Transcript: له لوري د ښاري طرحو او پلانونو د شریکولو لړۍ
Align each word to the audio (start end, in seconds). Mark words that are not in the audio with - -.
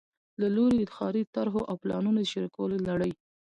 له 0.41 0.47
لوري 0.55 0.79
د 0.83 0.91
ښاري 0.95 1.23
طرحو 1.35 1.61
او 1.69 1.75
پلانونو 1.81 2.19
د 2.21 2.25
شریکولو 2.31 2.75
لړۍ 2.87 3.11